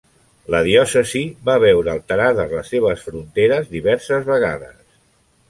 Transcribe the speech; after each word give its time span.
La 0.53 0.59
diòcesi 0.67 1.21
va 1.49 1.57
veure 1.63 1.91
alterades 1.93 2.57
les 2.57 2.73
seves 2.75 3.05
fronteres 3.11 3.71
diverses 3.77 4.27
vegades. 4.33 4.75